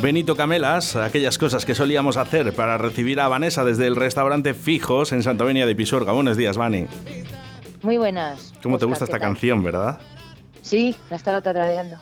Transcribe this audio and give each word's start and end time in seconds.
Benito 0.00 0.36
Camelas, 0.36 0.94
aquellas 0.94 1.38
cosas 1.38 1.66
que 1.66 1.74
solíamos 1.74 2.16
hacer 2.16 2.54
para 2.54 2.78
recibir 2.78 3.18
a 3.18 3.26
Vanessa 3.26 3.64
desde 3.64 3.88
el 3.88 3.96
restaurante 3.96 4.54
Fijos 4.54 5.10
en 5.10 5.24
Santovenia 5.24 5.66
de 5.66 5.74
Pisuerga. 5.74 6.12
Buenos 6.12 6.36
días, 6.36 6.56
Vani. 6.56 6.86
Muy 7.82 7.98
buenas. 7.98 8.54
¿Cómo 8.62 8.78
te 8.78 8.86
gusta 8.86 9.06
esta 9.06 9.18
canción, 9.18 9.64
verdad? 9.64 9.98
Sí, 10.62 10.94
la 11.10 11.16
estaba 11.16 11.42
tarareando. 11.42 11.96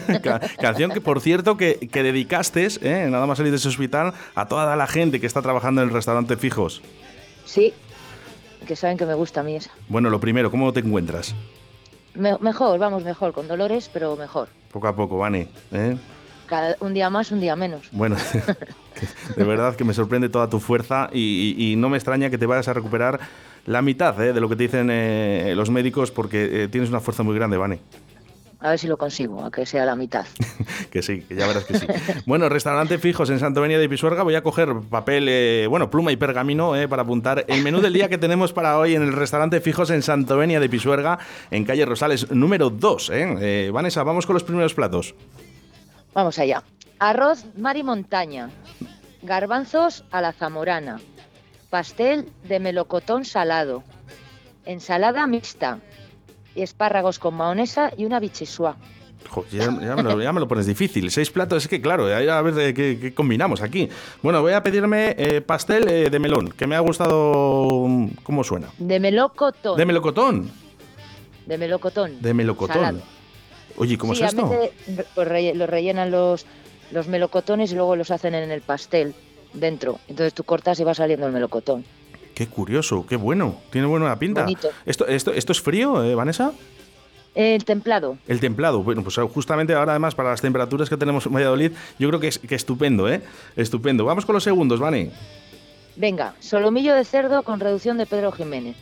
canción 0.60 0.92
que, 0.92 1.02
por 1.02 1.20
cierto, 1.20 1.58
que, 1.58 1.76
dedicaste, 1.92 2.68
¿eh? 2.80 3.08
nada 3.10 3.26
más 3.26 3.36
salir 3.36 3.52
de 3.52 3.58
ese 3.58 3.68
hospital, 3.68 4.14
a 4.34 4.48
toda 4.48 4.74
la 4.74 4.86
gente 4.86 5.20
que 5.20 5.26
está 5.26 5.42
trabajando 5.42 5.82
en 5.82 5.88
el 5.88 5.94
restaurante 5.94 6.38
Fijos. 6.38 6.80
Sí, 7.44 7.74
que 8.66 8.76
saben 8.76 8.96
que 8.96 9.04
me 9.04 9.14
gusta 9.14 9.40
a 9.40 9.42
mí 9.42 9.56
esa. 9.56 9.70
Bueno, 9.88 10.08
lo 10.08 10.20
primero, 10.20 10.50
¿cómo 10.50 10.72
te 10.72 10.80
encuentras? 10.80 11.34
mejor, 12.14 12.78
vamos, 12.78 13.04
mejor, 13.04 13.34
con 13.34 13.46
dolores, 13.46 13.90
pero 13.92 14.16
mejor. 14.16 14.48
Poco 14.70 14.88
a 14.88 14.96
poco, 14.96 15.18
Vani. 15.18 15.46
¿eh? 15.72 15.98
Un 16.80 16.94
día 16.94 17.10
más, 17.10 17.30
un 17.30 17.40
día 17.40 17.56
menos. 17.56 17.88
Bueno, 17.92 18.16
de 19.36 19.44
verdad 19.44 19.76
que 19.76 19.84
me 19.84 19.94
sorprende 19.94 20.28
toda 20.28 20.48
tu 20.48 20.60
fuerza 20.60 21.08
y, 21.12 21.74
no 21.78 21.88
me 21.88 21.96
extraña 21.96 22.30
que 22.30 22.38
te 22.38 22.46
vayas 22.46 22.68
a 22.68 22.72
recuperar 22.72 23.20
la 23.66 23.82
mitad 23.82 24.20
¿eh? 24.22 24.32
de 24.32 24.40
lo 24.40 24.48
que 24.48 24.56
te 24.56 24.64
dicen 24.64 24.88
eh, 24.90 25.54
los 25.56 25.70
médicos 25.70 26.10
porque 26.10 26.68
tienes 26.70 26.90
una 26.90 27.00
fuerza 27.00 27.22
muy 27.22 27.34
grande, 27.34 27.56
Vani. 27.56 27.78
A 28.62 28.70
ver 28.70 28.78
si 28.78 28.86
lo 28.86 28.96
consigo, 28.96 29.44
a 29.44 29.50
que 29.50 29.66
sea 29.66 29.84
la 29.84 29.96
mitad. 29.96 30.24
que 30.90 31.02
sí, 31.02 31.22
que 31.22 31.34
ya 31.34 31.48
verás 31.48 31.64
que 31.64 31.80
sí. 31.80 31.86
bueno, 32.26 32.48
restaurante 32.48 32.96
fijos 32.98 33.28
en 33.30 33.40
Santovenia 33.40 33.76
de 33.76 33.88
Pisuerga. 33.88 34.22
Voy 34.22 34.36
a 34.36 34.42
coger 34.42 34.72
papel, 34.88 35.26
eh, 35.28 35.66
bueno, 35.68 35.90
pluma 35.90 36.12
y 36.12 36.16
pergamino 36.16 36.76
eh, 36.76 36.86
para 36.86 37.02
apuntar 37.02 37.44
el 37.48 37.60
menú 37.64 37.80
del 37.80 37.92
día 37.92 38.08
que 38.08 38.18
tenemos 38.18 38.52
para 38.52 38.78
hoy 38.78 38.94
en 38.94 39.02
el 39.02 39.14
restaurante 39.14 39.60
fijos 39.60 39.90
en 39.90 40.00
Santovenia 40.02 40.60
de 40.60 40.68
Pisuerga, 40.68 41.18
en 41.50 41.64
calle 41.64 41.84
Rosales, 41.84 42.30
número 42.30 42.70
2. 42.70 43.10
Eh. 43.12 43.70
Vanessa, 43.72 44.04
vamos 44.04 44.26
con 44.26 44.34
los 44.34 44.44
primeros 44.44 44.74
platos. 44.74 45.16
Vamos 46.14 46.38
allá. 46.38 46.62
Arroz 46.98 47.44
mar 47.56 47.76
y 47.76 47.82
montaña. 47.82 48.50
Garbanzos 49.22 50.04
a 50.10 50.20
la 50.20 50.32
zamorana. 50.32 51.00
Pastel 51.70 52.28
de 52.44 52.60
melocotón 52.60 53.24
salado. 53.24 53.82
Ensalada 54.66 55.26
mixta 55.26 55.78
y 56.54 56.62
espárragos 56.62 57.18
con 57.18 57.34
maonesa 57.34 57.92
y 57.96 58.04
una 58.04 58.20
bichisua. 58.20 58.76
Ya, 59.50 59.70
me 59.70 60.40
lo, 60.40 60.48
pones 60.48 60.66
difícil. 60.66 61.10
Seis 61.10 61.30
platos, 61.30 61.62
es 61.62 61.68
que 61.68 61.80
claro, 61.80 62.06
a 62.06 62.42
ver 62.42 62.74
qué, 62.74 63.14
combinamos 63.14 63.62
aquí. 63.62 63.88
Bueno, 64.22 64.42
voy 64.42 64.52
a 64.52 64.62
pedirme 64.62 65.14
eh, 65.16 65.40
pastel 65.40 65.88
eh, 65.88 66.10
de 66.10 66.18
melón, 66.18 66.50
que 66.50 66.66
me 66.66 66.76
ha 66.76 66.80
gustado. 66.80 67.86
Mm, 67.88 68.08
¿Cómo 68.22 68.44
suena? 68.44 68.68
De 68.78 69.00
melocotón. 69.00 69.78
¿De 69.78 69.86
melocotón? 69.86 70.50
De 71.46 71.56
melocotón. 71.56 72.20
De 72.20 72.34
melocotón. 72.34 73.02
Oye, 73.76 73.98
¿cómo 73.98 74.12
es 74.12 74.20
esto? 74.20 74.50
Pues 75.14 75.56
lo 75.56 75.66
rellenan 75.66 76.10
los, 76.10 76.46
los 76.90 77.08
melocotones 77.08 77.72
y 77.72 77.74
luego 77.74 77.96
los 77.96 78.10
hacen 78.10 78.34
en 78.34 78.50
el 78.50 78.60
pastel 78.60 79.14
dentro. 79.52 79.98
Entonces 80.08 80.34
tú 80.34 80.44
cortas 80.44 80.78
y 80.80 80.84
va 80.84 80.94
saliendo 80.94 81.26
el 81.26 81.32
melocotón. 81.32 81.84
Qué 82.34 82.46
curioso, 82.46 83.06
qué 83.06 83.16
bueno. 83.16 83.56
Tiene 83.70 83.86
buena 83.86 84.18
pinta. 84.18 84.46
¿Esto, 84.86 85.06
esto, 85.06 85.32
¿Esto 85.32 85.52
es 85.52 85.60
frío, 85.60 86.02
eh, 86.02 86.14
Vanessa? 86.14 86.52
El 87.34 87.64
templado. 87.64 88.18
El 88.28 88.40
templado. 88.40 88.82
Bueno, 88.82 89.02
pues 89.02 89.16
justamente 89.32 89.74
ahora, 89.74 89.92
además, 89.92 90.14
para 90.14 90.30
las 90.30 90.40
temperaturas 90.40 90.88
que 90.88 90.96
tenemos 90.96 91.24
en 91.26 91.32
Valladolid, 91.32 91.72
yo 91.98 92.08
creo 92.08 92.20
que 92.20 92.28
es 92.28 92.38
que 92.38 92.54
estupendo, 92.54 93.08
¿eh? 93.08 93.22
Estupendo. 93.56 94.04
Vamos 94.04 94.26
con 94.26 94.34
los 94.34 94.44
segundos, 94.44 94.80
Vane. 94.80 95.10
Venga, 95.96 96.34
solomillo 96.40 96.94
de 96.94 97.04
cerdo 97.04 97.42
con 97.42 97.60
reducción 97.60 97.98
de 97.98 98.06
Pedro 98.06 98.32
Jiménez. 98.32 98.76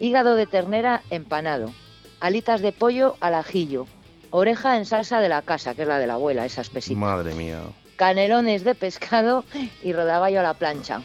Hígado 0.00 0.34
de 0.34 0.46
ternera 0.46 1.02
empanado. 1.10 1.72
Alitas 2.20 2.60
de 2.60 2.72
pollo 2.72 3.16
al 3.20 3.34
ajillo. 3.34 3.86
Oreja 4.32 4.78
en 4.78 4.86
salsa 4.86 5.20
de 5.20 5.28
la 5.28 5.42
casa, 5.42 5.74
que 5.74 5.82
es 5.82 5.88
la 5.88 5.98
de 5.98 6.06
la 6.06 6.14
abuela, 6.14 6.46
esa 6.46 6.62
especie. 6.62 6.96
Madre 6.96 7.34
mía. 7.34 7.60
Canelones 7.96 8.64
de 8.64 8.74
pescado 8.74 9.44
y 9.82 9.92
rodaballo 9.92 10.40
a 10.40 10.42
la 10.42 10.54
plancha. 10.54 11.02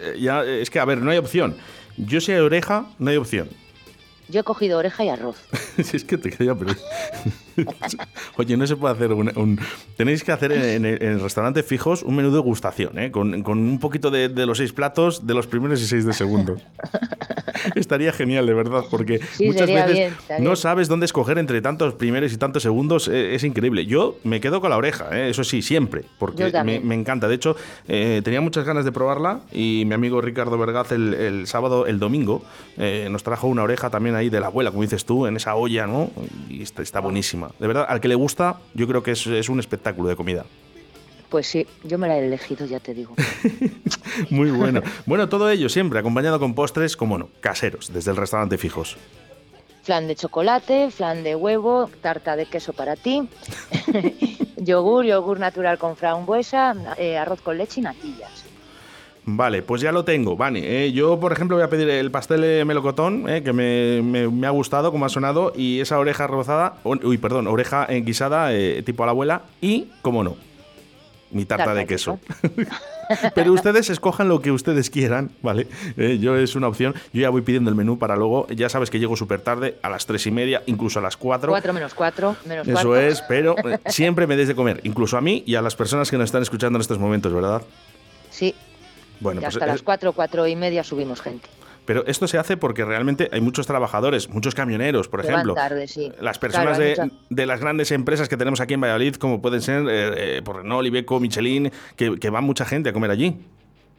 Eh, 0.00 0.16
ya, 0.18 0.42
es 0.42 0.70
que, 0.70 0.80
a 0.80 0.86
ver, 0.86 0.98
no 0.98 1.10
hay 1.10 1.18
opción. 1.18 1.54
Yo 1.98 2.22
sé 2.22 2.40
oreja, 2.40 2.86
no 2.98 3.10
hay 3.10 3.18
opción. 3.18 3.50
Yo 4.28 4.40
he 4.40 4.44
cogido 4.44 4.78
oreja 4.78 5.04
y 5.04 5.10
arroz. 5.10 5.36
si 5.82 5.94
es 5.94 6.04
que 6.04 6.16
te 6.16 6.30
quería, 6.30 6.54
pero... 6.54 6.72
Oye, 8.38 8.56
no 8.56 8.66
se 8.66 8.76
puede 8.76 8.94
hacer 8.94 9.12
un... 9.12 9.60
Tenéis 9.98 10.24
que 10.24 10.32
hacer 10.32 10.52
en, 10.52 10.86
el 10.86 11.20
restaurante 11.20 11.62
fijos 11.62 12.02
un 12.02 12.16
menú 12.16 12.32
de 12.32 12.38
gustación, 12.38 12.98
¿eh? 12.98 13.10
con, 13.10 13.34
un 13.46 13.78
poquito 13.78 14.10
de, 14.10 14.30
los 14.46 14.56
seis 14.56 14.72
platos 14.72 15.26
de 15.26 15.34
los 15.34 15.46
primeros 15.46 15.82
y 15.82 15.86
seis 15.86 16.06
de 16.06 16.14
segundos. 16.14 16.62
Estaría 17.74 18.12
genial, 18.12 18.46
de 18.46 18.54
verdad, 18.54 18.84
porque 18.90 19.20
muchas 19.40 19.66
veces 19.66 20.12
no 20.40 20.56
sabes 20.56 20.88
dónde 20.88 21.06
escoger 21.06 21.38
entre 21.38 21.60
tantos 21.60 21.94
primeros 21.94 22.32
y 22.32 22.36
tantos 22.36 22.62
segundos. 22.62 23.08
Eh, 23.08 23.34
es 23.34 23.44
increíble. 23.44 23.86
Yo 23.86 24.16
me 24.24 24.40
quedo 24.40 24.60
con 24.60 24.70
la 24.70 24.76
oreja, 24.76 25.08
¿eh? 25.12 25.30
eso 25.30 25.44
sí, 25.44 25.62
siempre, 25.62 26.04
porque 26.18 26.52
me, 26.64 26.94
encanta. 26.94 27.28
De 27.28 27.34
hecho, 27.34 27.56
eh, 27.88 28.20
tenía 28.24 28.40
muchas 28.40 28.64
ganas 28.64 28.84
de 28.84 28.92
probarla 28.92 29.40
y 29.52 29.84
mi 29.86 29.94
amigo 29.94 30.20
Ricardo 30.20 30.58
Vergaz 30.58 30.92
el, 30.92 31.46
sábado, 31.46 31.86
el 31.86 31.98
domingo, 31.98 32.42
nos 33.10 33.22
trajo 33.22 33.46
una 33.46 33.62
oreja 33.62 33.90
también 33.90 34.14
ahí 34.14 34.28
de 34.30 34.40
la 34.40 34.46
abuela, 34.46 34.70
como 34.70 34.82
dices 34.82 35.04
tú, 35.04 35.26
en 35.26 35.36
esa 35.36 35.54
olla, 35.54 35.86
¿no? 35.86 36.10
Y 36.48 36.62
está, 36.62 36.82
está 36.82 37.00
buenísima. 37.00 37.50
De 37.58 37.66
verdad, 37.66 37.86
al 37.88 38.00
que 38.00 38.08
le 38.08 38.14
gusta, 38.14 38.56
yo 38.74 38.86
creo 38.86 39.02
que 39.02 39.12
es, 39.12 39.48
un 39.48 39.60
espectáculo 39.60 40.08
de 40.08 40.16
comida. 40.16 40.44
Pues 41.32 41.46
sí, 41.46 41.66
yo 41.82 41.96
me 41.96 42.08
la 42.08 42.18
he 42.18 42.26
elegido, 42.26 42.66
ya 42.66 42.78
te 42.78 42.92
digo. 42.92 43.14
Muy 44.30 44.50
bueno. 44.50 44.82
Bueno, 45.06 45.30
todo 45.30 45.48
ello 45.48 45.70
siempre 45.70 45.98
acompañado 45.98 46.38
con 46.38 46.54
postres, 46.54 46.94
como 46.94 47.16
no, 47.16 47.30
caseros, 47.40 47.90
desde 47.90 48.10
el 48.10 48.18
restaurante 48.18 48.58
Fijos. 48.58 48.98
Flan 49.82 50.08
de 50.08 50.14
chocolate, 50.14 50.90
flan 50.90 51.24
de 51.24 51.34
huevo, 51.34 51.88
tarta 52.02 52.36
de 52.36 52.44
queso 52.44 52.74
para 52.74 52.96
ti, 52.96 53.26
yogur, 54.58 55.06
yogur 55.06 55.40
natural 55.40 55.78
con 55.78 55.96
frambuesa, 55.96 56.74
eh, 56.98 57.16
arroz 57.16 57.40
con 57.40 57.56
leche 57.56 57.80
y 57.80 57.84
natillas. 57.84 58.44
Vale, 59.24 59.62
pues 59.62 59.80
ya 59.80 59.90
lo 59.90 60.04
tengo, 60.04 60.36
Vale, 60.36 60.84
eh, 60.84 60.92
yo, 60.92 61.18
por 61.18 61.32
ejemplo, 61.32 61.56
voy 61.56 61.64
a 61.64 61.70
pedir 61.70 61.88
el 61.88 62.10
pastel 62.10 62.42
de 62.42 62.64
melocotón, 62.66 63.26
eh, 63.28 63.42
que 63.42 63.54
me, 63.54 64.46
ha 64.46 64.50
gustado, 64.50 64.92
como 64.92 65.06
ha 65.06 65.08
sonado, 65.08 65.52
y 65.56 65.80
esa 65.80 65.98
oreja 65.98 66.26
rozada, 66.26 66.74
uy, 66.84 67.16
perdón, 67.16 67.46
oreja 67.46 67.86
guisada, 67.86 68.52
eh, 68.52 68.82
tipo 68.82 69.04
a 69.04 69.06
la 69.06 69.12
abuela, 69.12 69.42
y, 69.62 69.88
como 70.02 70.24
no, 70.24 70.36
mi 71.32 71.44
tarta, 71.44 71.74
de 71.74 71.86
queso. 71.86 72.18
Pero 73.34 73.52
ustedes 73.52 73.90
escojan 73.90 74.28
lo 74.28 74.40
que 74.40 74.50
ustedes 74.50 74.88
quieran, 74.88 75.32
¿vale? 75.42 75.66
yo 75.96 76.36
es 76.36 76.54
una 76.54 76.68
opción. 76.68 76.94
Yo 77.12 77.20
ya 77.20 77.30
voy 77.30 77.42
pidiendo 77.42 77.68
el 77.68 77.76
menú 77.76 77.98
para 77.98 78.16
luego. 78.16 78.46
Ya 78.48 78.68
sabes 78.68 78.90
que 78.90 78.98
llego 78.98 79.16
súper 79.16 79.40
tarde, 79.40 79.78
a 79.82 79.90
las 79.90 80.06
tres 80.06 80.26
y 80.26 80.30
media, 80.30 80.62
incluso 80.66 80.98
a 80.98 81.02
las 81.02 81.16
cuatro. 81.16 81.50
Cuatro 81.50 81.72
menos 81.72 81.94
cuatro, 81.94 82.36
menos 82.46 82.66
Eso 82.66 82.96
es, 82.96 83.22
pero 83.22 83.56
siempre 83.86 84.26
me 84.26 84.36
des 84.36 84.48
de 84.48 84.54
comer, 84.54 84.80
incluso 84.84 85.16
a 85.16 85.20
mí 85.20 85.42
y 85.46 85.56
a 85.56 85.62
las 85.62 85.76
personas 85.76 86.10
que 86.10 86.16
nos 86.16 86.26
están 86.26 86.42
escuchando 86.42 86.76
en 86.78 86.80
estos 86.80 86.98
momentos, 86.98 87.32
¿verdad? 87.32 87.62
Sí, 88.30 88.54
bueno, 89.20 89.40
pues 89.40 89.54
hasta 89.54 89.66
las 89.66 89.82
cuatro, 89.82 90.12
cuatro 90.12 90.46
y 90.46 90.56
media 90.56 90.82
subimos 90.82 91.20
gente. 91.20 91.48
Pero 91.84 92.04
esto 92.06 92.28
se 92.28 92.38
hace 92.38 92.56
porque 92.56 92.84
realmente 92.84 93.28
hay 93.32 93.40
muchos 93.40 93.66
trabajadores, 93.66 94.28
muchos 94.28 94.54
camioneros, 94.54 95.08
por 95.08 95.20
ejemplo. 95.20 95.54
Tarde, 95.54 95.88
sí. 95.88 96.12
Las 96.20 96.38
personas 96.38 96.78
de, 96.78 97.46
las 97.46 97.60
grandes 97.60 97.90
empresas 97.90 98.28
que 98.28 98.36
tenemos 98.36 98.60
aquí 98.60 98.74
en 98.74 98.80
Valladolid, 98.80 99.16
como 99.16 99.42
pueden 99.42 99.62
ser 99.62 99.82
eh, 99.88 100.38
eh, 100.38 100.42
por 100.42 100.56
Renault, 100.56 100.86
Ibeco, 100.86 101.18
Michelin, 101.18 101.72
que, 101.96 102.18
que 102.18 102.30
va 102.30 102.40
mucha 102.40 102.64
gente 102.64 102.90
a 102.90 102.92
comer 102.92 103.10
allí. 103.10 103.44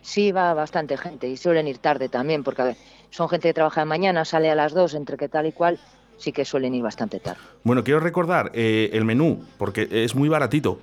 Sí, 0.01 0.31
va 0.31 0.53
bastante 0.53 0.97
gente 0.97 1.27
y 1.27 1.37
suelen 1.37 1.67
ir 1.67 1.77
tarde 1.77 2.09
también, 2.09 2.43
porque 2.43 2.61
a 2.61 2.65
ver, 2.65 2.77
son 3.09 3.29
gente 3.29 3.49
que 3.49 3.53
trabaja 3.53 3.81
de 3.81 3.85
mañana, 3.85 4.25
sale 4.25 4.49
a 4.51 4.55
las 4.55 4.73
dos, 4.73 4.93
entre 4.95 5.17
que 5.17 5.29
tal 5.29 5.45
y 5.45 5.51
cual, 5.51 5.79
sí 6.17 6.31
que 6.31 6.45
suelen 6.45 6.75
ir 6.75 6.83
bastante 6.83 7.19
tarde. 7.19 7.39
Bueno, 7.63 7.83
quiero 7.83 7.99
recordar 7.99 8.51
eh, 8.53 8.89
el 8.93 9.05
menú, 9.05 9.45
porque 9.57 9.87
es 9.89 10.13
muy 10.13 10.29
baratito. 10.29 10.79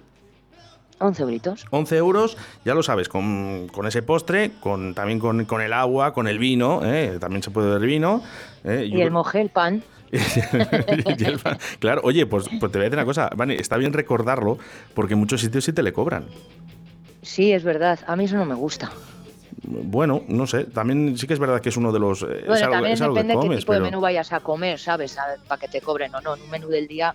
11 1.01 1.23
euritos. 1.23 1.65
11 1.71 1.97
euros, 1.97 2.37
ya 2.65 2.75
lo 2.75 2.83
sabes, 2.83 3.09
con, 3.09 3.69
ese 3.87 4.03
postre, 4.03 4.53
con 4.61 4.95
también 4.95 5.19
con, 5.19 5.61
el 5.61 5.73
agua, 5.73 6.13
con 6.13 6.29
el 6.29 6.39
vino, 6.39 6.83
¿eh? 6.85 7.17
también 7.19 7.43
se 7.43 7.51
puede 7.51 7.71
ver 7.71 7.81
vino. 7.81 8.23
¿eh? 8.65 8.89
Y 8.91 9.01
el 9.01 9.11
moje, 9.11 9.41
el 9.41 9.51
pan. 9.51 9.83
claro, 11.79 12.03
oye, 12.05 12.27
pues, 12.27 12.49
pues, 12.59 12.73
te 12.73 12.79
voy 12.79 12.87
a 12.87 12.91
decir 12.91 12.99
una 12.99 13.05
cosa, 13.05 13.31
está 13.51 13.77
bien 13.77 13.93
recordarlo, 13.93 14.59
porque 14.95 15.15
en 15.15 15.21
muchos 15.21 15.41
sitios 15.41 15.65
sí 15.65 15.73
te 15.73 15.83
le 15.83 15.93
cobran. 15.93 16.27
Sí, 17.23 17.53
es 17.53 17.65
verdad, 17.65 18.01
a 18.07 18.17
mí 18.17 18.25
eso 18.25 18.37
no 18.37 18.45
me 18.45 18.55
gusta. 18.55 18.91
Bueno, 19.63 20.23
no 20.29 20.47
sé, 20.47 20.65
también 20.65 21.17
sí 21.17 21.27
que 21.27 21.35
es 21.35 21.39
verdad 21.39 21.61
que 21.61 21.69
es 21.69 21.77
uno 21.77 21.93
de 21.93 21.99
los... 21.99 22.23
Eh, 22.23 22.45
bueno, 22.47 22.71
también 22.71 22.99
depende 22.99 23.35
de 23.35 23.49
qué 23.49 23.57
tipo 23.57 23.73
de 23.73 23.81
menú 23.81 24.01
vayas 24.01 24.33
a 24.33 24.41
comer, 24.41 24.79
¿sabes? 24.79 25.17
Para 25.47 25.61
que 25.61 25.69
te 25.69 25.81
cobren 25.81 26.15
o 26.15 26.21
no, 26.21 26.35
en 26.35 26.43
un 26.43 26.51
menú 26.51 26.69
del 26.69 26.87
día 26.87 27.15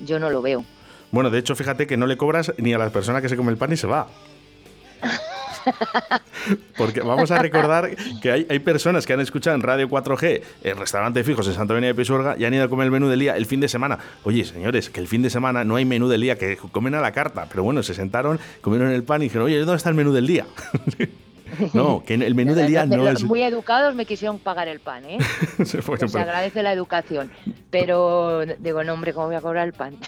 yo 0.00 0.18
no 0.18 0.30
lo 0.30 0.42
veo. 0.42 0.64
Bueno, 1.10 1.30
de 1.30 1.38
hecho, 1.38 1.56
fíjate 1.56 1.86
que 1.86 1.96
no 1.96 2.06
le 2.06 2.16
cobras 2.16 2.52
ni 2.58 2.72
a 2.72 2.78
la 2.78 2.90
persona 2.90 3.22
que 3.22 3.28
se 3.28 3.36
come 3.36 3.50
el 3.50 3.58
pan 3.58 3.72
y 3.72 3.76
se 3.76 3.86
va. 3.86 4.08
Porque 6.76 7.00
vamos 7.00 7.30
a 7.30 7.38
recordar 7.38 7.90
que 8.22 8.32
hay, 8.32 8.58
personas 8.60 9.06
que 9.06 9.12
han 9.12 9.20
escuchado 9.20 9.56
en 9.56 9.62
Radio 9.62 9.88
4G, 9.88 10.42
el 10.64 10.76
restaurante 10.76 11.22
fijos 11.24 11.46
en 11.46 11.54
Santa 11.54 11.74
Venia 11.74 11.88
de 11.88 11.94
Pisuerga, 11.94 12.36
y 12.38 12.44
han 12.44 12.54
ido 12.54 12.64
a 12.64 12.68
comer 12.68 12.86
el 12.86 12.90
menú 12.90 13.08
del 13.08 13.20
día 13.20 13.36
el 13.36 13.46
fin 13.46 13.60
de 13.60 13.68
semana. 13.68 13.98
Oye, 14.24 14.44
señores, 14.44 14.90
que 14.90 15.00
el 15.00 15.08
fin 15.08 15.22
de 15.22 15.30
semana 15.30 15.64
no 15.64 15.76
hay 15.76 15.84
menú 15.84 16.08
del 16.08 16.20
día, 16.20 16.38
que 16.38 16.56
comen 16.56 16.94
a 16.94 17.00
la 17.00 17.12
carta. 17.12 17.46
Pero 17.50 17.62
bueno, 17.62 17.82
se 17.82 17.94
sentaron, 17.94 18.38
comieron 18.60 18.90
el 18.90 19.02
pan 19.02 19.22
y 19.22 19.24
dijeron, 19.26 19.46
oye, 19.46 19.58
¿dónde 19.58 19.76
está 19.76 19.88
el 19.90 19.94
menú 19.94 20.12
del 20.12 20.26
día? 20.26 20.46
No, 21.74 22.02
que 22.04 22.14
el 22.14 22.34
menú 22.34 22.54
del 22.54 22.68
día 22.68 22.86
no 22.86 23.08
es... 23.08 23.24
Muy 23.24 23.42
educados 23.42 23.94
me 23.94 24.06
quisieron 24.06 24.38
pagar 24.38 24.68
el 24.68 24.80
pan, 24.80 25.04
¿eh? 25.04 25.18
Se 25.64 25.78
agradece 26.18 26.62
la 26.62 26.72
educación. 26.72 27.30
Pero 27.70 28.44
digo, 28.58 28.84
no, 28.84 28.94
hombre, 28.94 29.12
¿cómo 29.12 29.26
voy 29.26 29.36
a 29.36 29.40
cobrar 29.40 29.66
el 29.66 29.72
pan? 29.72 29.96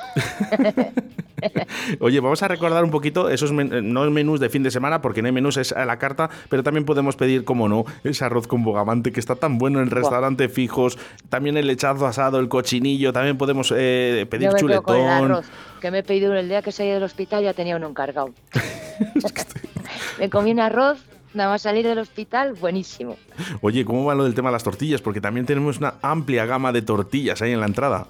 Oye, 2.01 2.21
vamos 2.21 2.43
a 2.43 2.49
recordar 2.49 2.85
un 2.85 2.91
poquito 2.91 3.29
esos 3.29 3.53
no 3.53 4.11
menús 4.11 4.41
de 4.41 4.49
fin 4.49 4.63
de 4.63 4.71
semana, 4.71 5.01
porque 5.01 5.23
no 5.23 5.27
hay 5.27 5.33
menús 5.33 5.57
es 5.57 5.73
a 5.73 5.85
la 5.85 5.99
carta, 5.99 6.31
pero 6.49 6.63
también 6.63 6.85
podemos 6.85 7.17
pedir, 7.17 7.45
como 7.45 7.69
no, 7.69 7.85
ese 8.05 8.25
arroz 8.25 8.47
con 8.47 8.63
bogamante 8.63 9.13
que 9.13 9.21
está 9.21 9.37
tan 9.37 9.59
bueno 9.59 9.81
en 9.81 9.91
restaurante 9.91 10.49
fijos, 10.49 10.99
también 11.29 11.57
el 11.57 11.67
lechazo 11.67 12.07
asado, 12.07 12.39
el 12.39 12.49
cochinillo, 12.49 13.13
también 13.13 13.39
podemos 13.39 13.73
eh, 13.77 14.27
pedir 14.29 14.51
chuletón. 14.57 15.43
que 15.81 15.91
me 15.91 15.99
he 15.99 16.03
pedido 16.03 16.35
el 16.35 16.49
día 16.49 16.63
que 16.63 16.73
salí 16.73 16.91
del 16.91 17.03
hospital 17.03 17.45
ya 17.45 17.55
tenía 17.55 17.77
uno 17.77 17.89
encargado. 17.89 18.31
me 20.19 20.31
comí 20.31 20.53
un 20.53 20.61
arroz 20.61 20.99
nada 21.35 21.51
más 21.51 21.63
salir 21.63 21.87
del 21.87 21.99
hospital, 21.99 22.55
buenísimo. 22.55 23.17
Oye, 23.61 23.85
¿cómo 23.85 24.05
va 24.05 24.15
lo 24.15 24.25
del 24.25 24.35
tema 24.35 24.49
de 24.49 24.55
las 24.55 24.65
tortillas? 24.65 25.01
Porque 25.01 25.21
también 25.21 25.47
tenemos 25.47 25.79
una 25.79 25.95
amplia 26.03 26.47
gama 26.47 26.73
de 26.73 26.83
tortillas 26.83 27.43
ahí 27.43 27.53
en 27.53 27.61
la 27.61 27.67
entrada. 27.67 28.07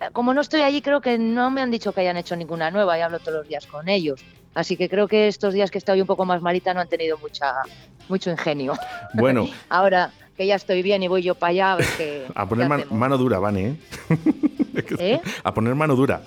Eh, 0.00 0.08
como 0.12 0.34
no 0.34 0.40
estoy 0.40 0.62
allí, 0.62 0.82
creo 0.82 1.00
que 1.00 1.18
no 1.18 1.50
me 1.50 1.60
han 1.60 1.70
dicho 1.70 1.92
que 1.92 2.00
hayan 2.00 2.16
hecho 2.16 2.36
ninguna 2.36 2.70
nueva 2.70 2.98
y 2.98 3.00
hablo 3.00 3.18
todos 3.18 3.38
los 3.38 3.48
días 3.48 3.66
con 3.66 3.88
ellos. 3.88 4.24
Así 4.54 4.76
que 4.76 4.88
creo 4.88 5.08
que 5.08 5.28
estos 5.28 5.54
días 5.54 5.70
que 5.70 5.78
estoy 5.78 6.00
un 6.00 6.06
poco 6.06 6.24
más 6.24 6.42
malita 6.42 6.74
no 6.74 6.80
han 6.80 6.88
tenido 6.88 7.18
mucha, 7.18 7.54
mucho 8.08 8.30
ingenio. 8.30 8.74
Bueno. 9.14 9.48
Ahora 9.68 10.10
que 10.36 10.46
ya 10.46 10.54
estoy 10.54 10.82
bien 10.82 11.02
y 11.02 11.08
voy 11.08 11.22
yo 11.22 11.34
para 11.34 11.50
allá, 11.50 11.72
a 11.72 11.76
ver 11.76 11.86
qué. 11.96 12.26
A 12.34 12.46
poner 12.48 12.68
mano 12.90 13.18
dura, 13.18 13.38
Vane, 13.38 13.68
¿eh? 13.68 13.76
¿eh? 14.98 15.20
A 15.44 15.52
poner 15.52 15.74
mano 15.74 15.94
dura. 15.94 16.22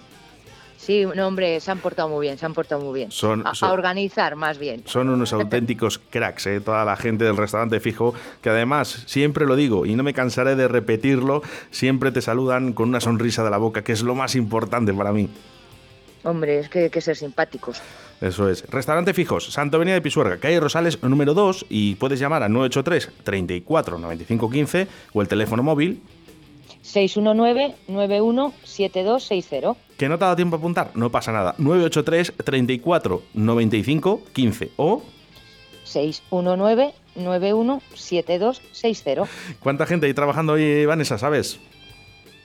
Sí, 0.86 1.04
no, 1.04 1.28
hombre, 1.28 1.60
se 1.62 1.72
han 1.72 1.80
portado 1.80 2.10
muy 2.10 2.28
bien, 2.28 2.38
se 2.38 2.46
han 2.46 2.54
portado 2.54 2.80
muy 2.80 2.94
bien. 2.94 3.12
Son, 3.12 3.44
a, 3.44 3.72
organizar 3.72 4.36
más 4.36 4.60
bien. 4.60 4.84
Son 4.86 5.10
unos 5.10 5.34
auténticos 5.34 5.98
cracks, 5.98 6.46
¿eh? 6.46 6.62
toda 6.62 6.86
la 6.86 6.96
gente 6.96 7.24
del 7.24 7.36
restaurante 7.36 7.80
fijo, 7.80 8.14
que 8.44 8.52
además, 8.52 9.04
siempre 9.08 9.48
lo 9.48 9.56
digo 9.56 9.88
y 9.88 9.96
no 9.96 10.04
me 10.04 10.14
cansaré 10.14 10.56
de 10.56 10.68
repetirlo, 10.68 11.42
siempre 11.72 12.12
te 12.12 12.22
saludan 12.22 12.74
con 12.74 12.90
una 12.90 13.02
sonrisa 13.02 13.44
de 13.44 13.50
la 13.50 13.58
boca, 13.58 13.84
que 13.84 13.94
es 13.94 14.04
lo 14.04 14.14
más 14.14 14.36
importante 14.36 14.94
para 14.94 15.12
mí. 15.12 15.28
Hombre, 16.24 16.60
es 16.60 16.70
que 16.70 16.84
hay 16.84 16.90
que 16.92 17.02
ser 17.02 17.16
simpáticos. 17.16 17.82
Eso 18.22 18.48
es. 18.48 18.64
Restaurante 18.70 19.16
Fijos, 19.16 19.52
Santo 19.52 19.78
Avenida 19.78 19.96
de 19.96 20.02
Pisuerga, 20.02 20.38
calle 20.38 20.60
Rosales 20.60 21.02
número 21.02 21.34
2 21.34 21.66
y 21.68 21.96
puedes 21.96 22.20
llamar 22.20 22.44
a 22.44 22.50
983 22.50 23.24
34 23.24 23.98
95 23.98 24.50
15 24.52 24.88
o 25.14 25.22
el 25.24 25.28
teléfono 25.28 25.64
móvil 25.64 26.04
619-917260. 26.86 29.76
¿Que 29.98 30.08
no 30.08 30.18
te 30.18 30.24
ha 30.24 30.28
dado 30.28 30.36
tiempo 30.36 30.56
a 30.56 30.60
apuntar? 30.60 30.92
No 30.94 31.12
pasa 31.12 31.32
nada. 31.32 31.56
983 31.58 32.34
34 32.44 33.24
95 33.34 34.22
15 34.34 34.72
o 34.78 35.02
619 35.84 36.94
917260. 37.16 39.24
¿Cuánta 39.60 39.86
gente 39.86 40.08
hay 40.08 40.14
trabajando 40.14 40.54
hoy, 40.54 40.86
Vanessa, 40.86 41.18
sabes? 41.18 41.60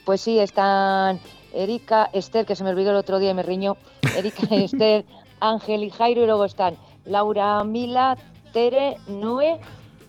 Pues 0.05 0.21
sí, 0.21 0.39
están 0.39 1.19
Erika, 1.53 2.09
Esther, 2.13 2.45
que 2.45 2.55
se 2.55 2.63
me 2.63 2.69
olvidó 2.71 2.91
el 2.91 2.97
otro 2.97 3.19
día 3.19 3.31
y 3.31 3.33
me 3.33 3.43
riñó. 3.43 3.75
Erika, 4.15 4.43
Esther, 4.55 5.03
Ángel 5.39 5.83
y 5.83 5.89
Jairo, 5.89 6.23
y 6.23 6.25
luego 6.25 6.45
están 6.45 6.77
Laura, 7.05 7.63
Mila, 7.63 8.17
Tere, 8.53 8.97
Noé 9.07 9.59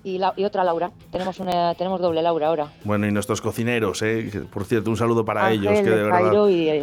y, 0.04 0.20
otra 0.44 0.64
Laura. 0.64 0.90
Tenemos 1.10 1.38
una 1.40 1.74
tenemos 1.74 2.00
doble 2.00 2.22
Laura 2.22 2.48
ahora. 2.48 2.72
Bueno, 2.84 3.06
y 3.06 3.12
nuestros 3.12 3.40
cocineros, 3.40 4.02
¿eh? 4.02 4.30
por 4.52 4.64
cierto, 4.64 4.90
un 4.90 4.96
saludo 4.96 5.24
para 5.24 5.50
ellos. 5.52 5.72
Que 5.72 5.82
de 5.82 6.02
verdad, 6.02 6.48
y 6.48 6.82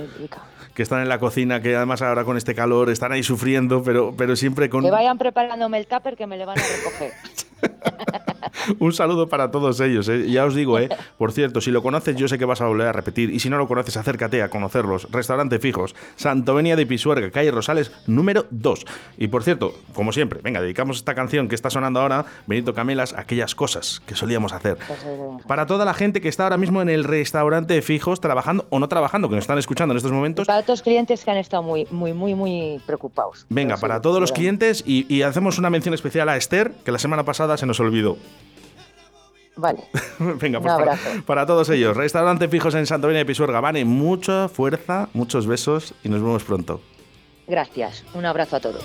que 0.73 0.83
están 0.83 1.01
en 1.01 1.09
la 1.09 1.19
cocina, 1.19 1.61
que 1.61 1.75
además 1.75 2.01
ahora 2.01 2.23
con 2.23 2.37
este 2.37 2.55
calor 2.55 2.89
están 2.89 3.11
ahí 3.11 3.21
sufriendo, 3.21 3.83
pero, 3.83 4.13
pero 4.15 4.37
siempre 4.37 4.69
con... 4.69 4.81
Que 4.81 4.91
vayan 4.91 5.17
preparándome 5.17 5.77
el 5.77 5.87
tupper 5.87 6.15
que 6.15 6.25
me 6.25 6.37
le 6.37 6.45
van 6.45 6.57
a 6.57 6.61
recoger. 6.61 7.11
Un 8.79 8.93
saludo 8.93 9.27
para 9.27 9.51
todos 9.51 9.79
ellos. 9.79 10.07
¿eh? 10.09 10.29
Ya 10.29 10.45
os 10.45 10.55
digo, 10.55 10.79
¿eh? 10.79 10.89
por 11.17 11.31
cierto, 11.31 11.61
si 11.61 11.71
lo 11.71 11.81
conoces, 11.81 12.15
yo 12.15 12.27
sé 12.27 12.37
que 12.37 12.45
vas 12.45 12.61
a 12.61 12.67
volver 12.67 12.87
a 12.87 12.93
repetir. 12.93 13.31
Y 13.31 13.39
si 13.39 13.49
no 13.49 13.57
lo 13.57 13.67
conoces, 13.67 13.97
acércate 13.97 14.41
a 14.41 14.49
conocerlos. 14.49 15.07
Restaurante 15.11 15.59
Fijos, 15.59 15.95
Santovenia 16.15 16.75
de 16.75 16.85
Pisuerga, 16.85 17.31
calle 17.31 17.51
Rosales, 17.51 17.91
número 18.07 18.45
2. 18.51 18.85
Y 19.17 19.27
por 19.27 19.43
cierto, 19.43 19.73
como 19.93 20.11
siempre, 20.11 20.39
venga, 20.43 20.61
dedicamos 20.61 20.97
esta 20.97 21.15
canción 21.15 21.47
que 21.47 21.55
está 21.55 21.69
sonando 21.69 21.99
ahora, 21.99 22.25
Benito 22.47 22.73
Camelas, 22.73 23.13
aquellas 23.13 23.55
cosas 23.55 24.01
que 24.05 24.15
solíamos 24.15 24.53
hacer. 24.53 24.77
Pues, 24.87 24.99
para 25.47 25.65
toda 25.65 25.85
la 25.85 25.93
gente 25.93 26.21
que 26.21 26.29
está 26.29 26.43
ahora 26.43 26.57
mismo 26.57 26.81
en 26.81 26.89
el 26.89 27.03
restaurante 27.03 27.81
Fijos, 27.81 28.21
trabajando 28.21 28.65
o 28.69 28.79
no 28.79 28.87
trabajando, 28.87 29.29
que 29.29 29.35
nos 29.35 29.43
están 29.43 29.57
escuchando 29.57 29.93
en 29.93 29.97
estos 29.97 30.11
momentos. 30.11 30.47
Para 30.47 30.61
todos 30.61 30.79
los 30.79 30.83
clientes 30.83 31.23
que 31.23 31.31
han 31.31 31.37
estado 31.37 31.63
muy, 31.63 31.87
muy, 31.91 32.13
muy, 32.13 32.35
muy 32.35 32.81
preocupados. 32.85 33.45
Venga, 33.49 33.77
para 33.77 34.01
todos 34.01 34.19
los 34.19 34.31
clientes 34.31 34.83
y, 34.85 35.05
y 35.13 35.23
hacemos 35.23 35.57
una 35.57 35.69
mención 35.69 35.93
especial 35.93 36.29
a 36.29 36.37
Esther, 36.37 36.71
que 36.83 36.91
la 36.91 36.99
semana 36.99 37.23
pasada 37.23 37.48
se 37.57 37.65
nos 37.65 37.79
olvidó. 37.79 38.17
Vale. 39.55 39.83
Venga, 40.19 40.61
pues 40.61 41.23
para, 41.25 41.45
todos 41.45 41.69
ellos. 41.69 41.95
Restaurante 41.95 42.47
fijos 42.47 42.75
en 42.75 42.85
Santovenia 42.85 43.19
de 43.19 43.25
Pisuerga. 43.25 43.59
Vane, 43.59 43.83
mucha 43.83 44.47
fuerza, 44.47 45.09
muchos 45.13 45.47
besos 45.47 45.93
y 46.03 46.09
nos 46.09 46.21
vemos 46.21 46.43
pronto. 46.43 46.81
Gracias. 47.47 48.05
Un 48.13 48.25
abrazo 48.25 48.55
a 48.55 48.59
todos. 48.59 48.83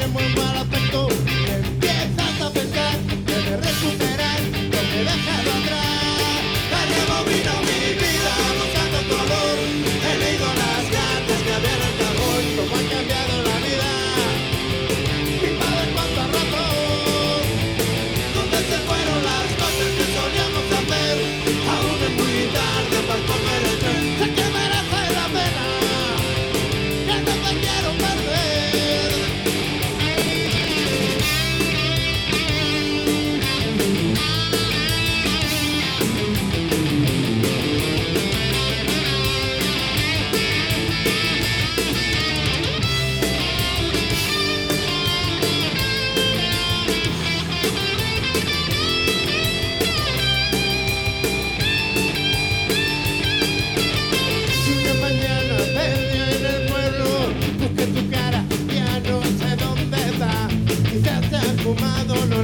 tiene 0.00 0.12
muy 0.12 0.34
mal 0.34 0.56
aspecto. 0.56 1.29
llamado 61.80 62.26
lo 62.26 62.39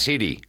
city. 0.00 0.40